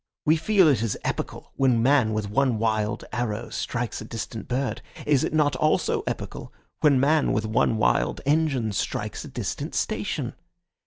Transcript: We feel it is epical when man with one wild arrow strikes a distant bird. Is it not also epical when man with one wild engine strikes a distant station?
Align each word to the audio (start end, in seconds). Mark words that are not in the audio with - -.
We 0.25 0.35
feel 0.35 0.67
it 0.67 0.81
is 0.81 0.97
epical 1.03 1.51
when 1.57 1.83
man 1.83 2.11
with 2.11 2.27
one 2.27 2.57
wild 2.57 3.05
arrow 3.13 3.51
strikes 3.51 4.01
a 4.01 4.03
distant 4.03 4.47
bird. 4.47 4.81
Is 5.05 5.23
it 5.23 5.31
not 5.31 5.55
also 5.57 6.01
epical 6.07 6.51
when 6.79 6.99
man 6.99 7.33
with 7.33 7.45
one 7.45 7.77
wild 7.77 8.19
engine 8.25 8.71
strikes 8.71 9.23
a 9.23 9.27
distant 9.27 9.75
station? 9.75 10.33